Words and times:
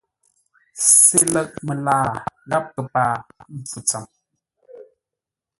Sê 0.91 1.19
ləʼ 1.33 1.49
məlaa 1.65 2.05
gháp 2.49 2.65
kəpaa 2.73 3.13
mpfu 3.57 3.79
tsəm. 3.87 4.03